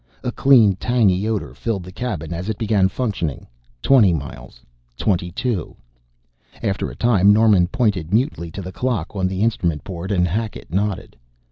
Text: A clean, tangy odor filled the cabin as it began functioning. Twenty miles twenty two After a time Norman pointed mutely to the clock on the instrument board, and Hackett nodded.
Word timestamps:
A 0.23 0.31
clean, 0.31 0.75
tangy 0.77 1.27
odor 1.29 1.53
filled 1.53 1.83
the 1.83 1.91
cabin 1.91 2.33
as 2.33 2.49
it 2.49 2.57
began 2.57 2.89
functioning. 2.89 3.45
Twenty 3.83 4.13
miles 4.13 4.59
twenty 4.97 5.29
two 5.31 5.75
After 6.63 6.89
a 6.89 6.95
time 6.95 7.31
Norman 7.31 7.67
pointed 7.67 8.11
mutely 8.11 8.49
to 8.49 8.63
the 8.63 8.71
clock 8.71 9.15
on 9.15 9.27
the 9.27 9.41
instrument 9.43 9.83
board, 9.83 10.11
and 10.11 10.27
Hackett 10.27 10.73
nodded. 10.73 11.15